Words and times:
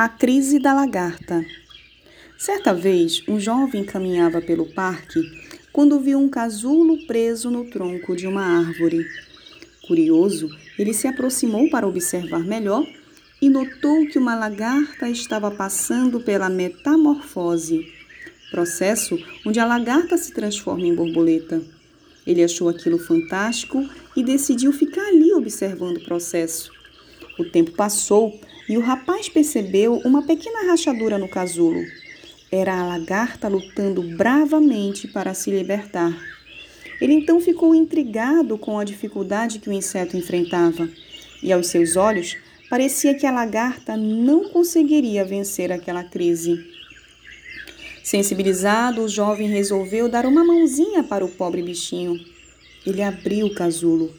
A 0.00 0.08
crise 0.08 0.60
da 0.60 0.72
lagarta. 0.72 1.44
Certa 2.38 2.72
vez, 2.72 3.20
um 3.26 3.40
jovem 3.40 3.82
caminhava 3.82 4.40
pelo 4.40 4.64
parque 4.64 5.20
quando 5.72 5.98
viu 5.98 6.20
um 6.20 6.28
casulo 6.28 7.04
preso 7.04 7.50
no 7.50 7.68
tronco 7.68 8.14
de 8.14 8.24
uma 8.24 8.44
árvore. 8.60 9.04
Curioso, 9.88 10.56
ele 10.78 10.94
se 10.94 11.08
aproximou 11.08 11.68
para 11.68 11.84
observar 11.84 12.44
melhor 12.44 12.86
e 13.42 13.48
notou 13.48 14.06
que 14.06 14.20
uma 14.20 14.36
lagarta 14.36 15.08
estava 15.08 15.50
passando 15.50 16.20
pela 16.20 16.48
metamorfose, 16.48 17.84
processo 18.52 19.18
onde 19.44 19.58
a 19.58 19.66
lagarta 19.66 20.16
se 20.16 20.32
transforma 20.32 20.86
em 20.86 20.94
borboleta. 20.94 21.60
Ele 22.24 22.44
achou 22.44 22.68
aquilo 22.68 23.00
fantástico 23.00 23.84
e 24.14 24.22
decidiu 24.22 24.72
ficar 24.72 25.08
ali 25.08 25.32
observando 25.32 25.96
o 25.96 26.04
processo. 26.04 26.70
O 27.36 27.44
tempo 27.44 27.72
passou 27.72 28.38
e 28.68 28.76
o 28.76 28.80
rapaz 28.80 29.28
percebeu 29.28 29.94
uma 30.04 30.22
pequena 30.22 30.66
rachadura 30.70 31.16
no 31.16 31.28
casulo. 31.28 31.82
Era 32.50 32.78
a 32.78 32.86
lagarta 32.86 33.48
lutando 33.48 34.02
bravamente 34.16 35.08
para 35.08 35.34
se 35.34 35.50
libertar. 35.50 36.16
Ele 37.00 37.14
então 37.14 37.40
ficou 37.40 37.74
intrigado 37.74 38.58
com 38.58 38.78
a 38.78 38.84
dificuldade 38.84 39.58
que 39.58 39.70
o 39.70 39.72
inseto 39.72 40.16
enfrentava, 40.16 40.88
e 41.42 41.52
aos 41.52 41.68
seus 41.68 41.96
olhos 41.96 42.36
parecia 42.68 43.14
que 43.14 43.26
a 43.26 43.30
lagarta 43.30 43.96
não 43.96 44.48
conseguiria 44.48 45.24
vencer 45.24 45.72
aquela 45.72 46.04
crise. 46.04 46.58
Sensibilizado, 48.02 49.02
o 49.02 49.08
jovem 49.08 49.48
resolveu 49.48 50.08
dar 50.08 50.26
uma 50.26 50.42
mãozinha 50.42 51.02
para 51.04 51.24
o 51.24 51.28
pobre 51.28 51.62
bichinho. 51.62 52.18
Ele 52.86 53.02
abriu 53.02 53.46
o 53.46 53.54
casulo. 53.54 54.12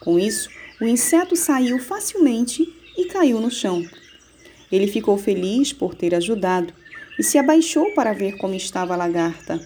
Com 0.00 0.18
isso, 0.18 0.50
o 0.80 0.84
inseto 0.84 1.36
saiu 1.36 1.78
facilmente 1.78 2.68
e 2.96 3.06
caiu 3.06 3.40
no 3.40 3.50
chão. 3.50 3.84
Ele 4.70 4.86
ficou 4.86 5.18
feliz 5.18 5.72
por 5.72 5.94
ter 5.94 6.14
ajudado 6.14 6.72
e 7.18 7.22
se 7.22 7.38
abaixou 7.38 7.92
para 7.92 8.12
ver 8.12 8.36
como 8.36 8.54
estava 8.54 8.94
a 8.94 8.96
lagarta. 8.96 9.60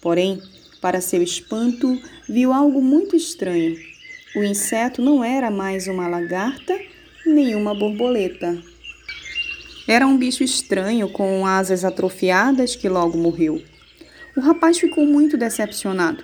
Porém, 0.00 0.40
para 0.80 1.00
seu 1.00 1.22
espanto, 1.22 2.00
viu 2.28 2.52
algo 2.52 2.80
muito 2.80 3.16
estranho. 3.16 3.76
O 4.36 4.42
inseto 4.42 5.02
não 5.02 5.22
era 5.24 5.50
mais 5.50 5.86
uma 5.86 6.08
lagarta 6.08 6.78
nem 7.26 7.54
uma 7.54 7.74
borboleta. 7.74 8.56
Era 9.86 10.06
um 10.06 10.16
bicho 10.16 10.44
estranho 10.44 11.08
com 11.08 11.46
asas 11.46 11.84
atrofiadas 11.84 12.76
que 12.76 12.88
logo 12.88 13.16
morreu. 13.16 13.62
O 14.36 14.40
rapaz 14.40 14.78
ficou 14.78 15.06
muito 15.06 15.36
decepcionado. 15.36 16.22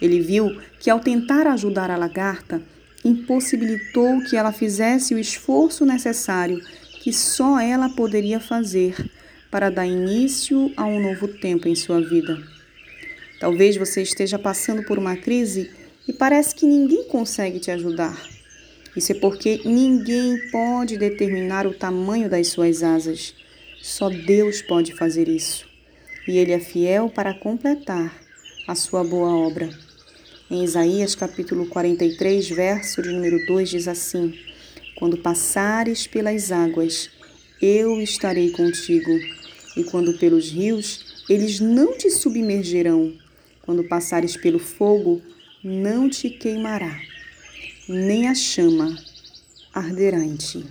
Ele 0.00 0.20
viu 0.20 0.60
que, 0.80 0.90
ao 0.90 1.00
tentar 1.00 1.46
ajudar 1.46 1.90
a 1.90 1.96
lagarta, 1.96 2.60
impossibilitou 3.04 4.22
que 4.22 4.36
ela 4.36 4.52
fizesse 4.52 5.14
o 5.14 5.18
esforço 5.18 5.84
necessário 5.84 6.60
que 7.02 7.12
só 7.12 7.60
ela 7.60 7.90
poderia 7.90 8.40
fazer 8.40 8.96
para 9.50 9.70
dar 9.70 9.86
início 9.86 10.72
a 10.74 10.86
um 10.86 10.98
novo 11.00 11.28
tempo 11.28 11.68
em 11.68 11.74
sua 11.74 12.00
vida. 12.00 12.42
Talvez 13.38 13.76
você 13.76 14.00
esteja 14.00 14.38
passando 14.38 14.84
por 14.84 14.98
uma 14.98 15.14
crise 15.14 15.70
e 16.08 16.14
parece 16.14 16.54
que 16.54 16.64
ninguém 16.64 17.04
consegue 17.04 17.60
te 17.60 17.70
ajudar. 17.70 18.18
Isso 18.96 19.12
é 19.12 19.14
porque 19.14 19.60
ninguém 19.66 20.50
pode 20.50 20.96
determinar 20.96 21.66
o 21.66 21.74
tamanho 21.74 22.30
das 22.30 22.48
suas 22.48 22.82
asas. 22.82 23.34
Só 23.82 24.08
Deus 24.08 24.62
pode 24.62 24.94
fazer 24.94 25.28
isso. 25.28 25.66
E 26.26 26.38
Ele 26.38 26.52
é 26.52 26.58
fiel 26.58 27.10
para 27.10 27.34
completar 27.34 28.18
a 28.66 28.74
sua 28.74 29.04
boa 29.04 29.28
obra. 29.36 29.68
Em 30.50 30.62
Isaías 30.62 31.14
capítulo 31.14 31.64
43, 31.66 32.50
verso 32.50 33.00
de 33.00 33.08
número 33.08 33.46
2 33.46 33.70
diz 33.70 33.88
assim: 33.88 34.38
Quando 34.94 35.16
passares 35.16 36.06
pelas 36.06 36.52
águas, 36.52 37.08
eu 37.62 37.98
estarei 37.98 38.50
contigo, 38.50 39.10
e 39.74 39.84
quando 39.84 40.18
pelos 40.18 40.50
rios, 40.50 41.24
eles 41.30 41.60
não 41.60 41.96
te 41.96 42.10
submergerão. 42.10 43.14
Quando 43.62 43.84
passares 43.84 44.36
pelo 44.36 44.58
fogo, 44.58 45.22
não 45.62 46.10
te 46.10 46.28
queimará, 46.28 47.00
nem 47.88 48.28
a 48.28 48.34
chama 48.34 48.98
arderá 49.72 50.22
em 50.22 50.36
ti. 50.36 50.62